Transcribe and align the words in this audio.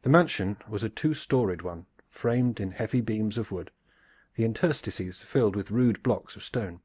The 0.00 0.08
mansion 0.08 0.56
was 0.66 0.82
a 0.82 0.88
two 0.88 1.12
storied 1.12 1.60
one, 1.60 1.84
framed 2.08 2.58
in 2.58 2.70
heavy 2.70 3.02
beams 3.02 3.36
of 3.36 3.52
wood, 3.52 3.70
the 4.34 4.46
interstices 4.46 5.22
filled 5.22 5.56
with 5.56 5.70
rude 5.70 6.02
blocks 6.02 6.36
of 6.36 6.42
stone. 6.42 6.80